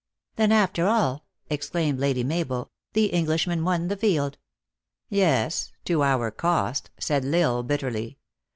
"Then, 0.35 0.51
after 0.51 0.87
all," 0.87 1.25
exclaimed 1.47 1.99
Lady 1.99 2.23
Mabel, 2.23 2.71
"the 2.93 3.13
Eng 3.13 3.27
lishman 3.27 3.61
won 3.63 3.87
the 3.87 3.95
field."" 3.95 4.39
Yes," 5.09 5.73
to 5.85 6.01
our 6.01 6.31
cost," 6.31 6.89
said 6.99 7.23
L 7.23 7.35
Isle, 7.35 7.61
bitterly. 7.61 8.17